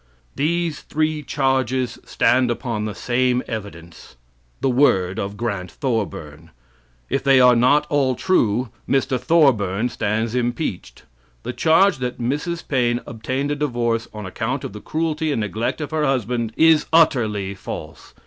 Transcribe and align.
These 0.35 0.81
three 0.81 1.21
charges 1.21 1.99
stand 2.05 2.49
upon 2.49 2.85
the 2.85 2.95
same 2.95 3.43
evidence 3.47 4.15
the 4.59 4.67
word 4.67 5.19
of 5.19 5.37
Grant 5.37 5.69
Thorburn. 5.69 6.49
If 7.07 7.23
they 7.23 7.39
are 7.39 7.55
not 7.55 7.85
all 7.87 8.15
true, 8.15 8.69
Mr. 8.89 9.19
Thorburn 9.19 9.89
stands 9.89 10.33
impeached. 10.33 11.03
The 11.43 11.53
charge 11.53 11.99
that 11.99 12.19
Mrs. 12.19 12.67
Paine 12.67 13.01
obtained 13.05 13.51
a 13.51 13.55
divorce 13.55 14.07
on 14.11 14.25
account 14.25 14.63
of 14.63 14.73
the 14.73 14.81
cruelty 14.81 15.31
and 15.31 15.41
neglect 15.41 15.81
of 15.81 15.91
her 15.91 16.03
husband 16.05 16.51
is 16.57 16.87
utterly 16.91 17.53
false. 17.53 18.15